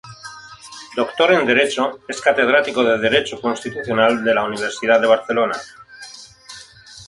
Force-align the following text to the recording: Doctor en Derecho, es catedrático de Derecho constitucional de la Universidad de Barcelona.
Doctor 0.95 1.31
en 1.33 1.45
Derecho, 1.45 1.99
es 2.07 2.19
catedrático 2.21 2.83
de 2.83 2.97
Derecho 2.97 3.39
constitucional 3.39 4.23
de 4.23 4.33
la 4.33 4.45
Universidad 4.45 4.99
de 4.99 5.05
Barcelona. 5.05 5.57